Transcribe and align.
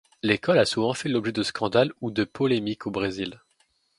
L'école 0.23 0.57
a 0.57 0.65
souvent 0.65 0.95
fait 0.95 1.09
l'objet 1.09 1.31
de 1.31 1.43
scandale 1.43 1.93
ou 2.01 2.09
de 2.09 2.23
polémique 2.23 2.87
au 2.87 2.89
Brésil. 2.89 3.39